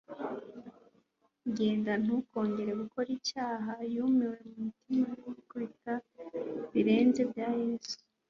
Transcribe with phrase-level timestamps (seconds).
[1.57, 6.15] genda ntukongere gukora icyaha." Yumiwe mu mutima yikubita ku
[6.73, 7.95] birenge bya Yesu,